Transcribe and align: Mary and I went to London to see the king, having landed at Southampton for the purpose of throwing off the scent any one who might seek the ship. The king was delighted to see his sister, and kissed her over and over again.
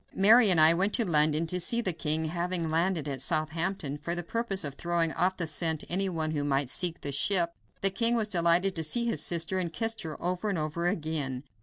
Mary 0.15 0.49
and 0.49 0.59
I 0.59 0.73
went 0.73 0.93
to 0.93 1.05
London 1.05 1.45
to 1.45 1.59
see 1.59 1.79
the 1.79 1.93
king, 1.93 2.25
having 2.25 2.69
landed 2.71 3.07
at 3.07 3.21
Southampton 3.21 3.99
for 3.99 4.15
the 4.15 4.23
purpose 4.23 4.63
of 4.63 4.73
throwing 4.73 5.11
off 5.11 5.37
the 5.37 5.45
scent 5.45 5.83
any 5.89 6.09
one 6.09 6.31
who 6.31 6.43
might 6.43 6.69
seek 6.71 7.01
the 7.01 7.11
ship. 7.11 7.53
The 7.81 7.91
king 7.91 8.15
was 8.15 8.27
delighted 8.27 8.75
to 8.77 8.83
see 8.83 9.05
his 9.05 9.21
sister, 9.23 9.59
and 9.59 9.71
kissed 9.71 10.01
her 10.01 10.19
over 10.19 10.49
and 10.49 10.57
over 10.57 10.87
again. 10.87 11.43